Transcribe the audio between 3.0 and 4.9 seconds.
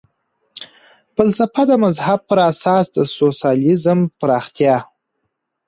سوسیالیزم پراختیا.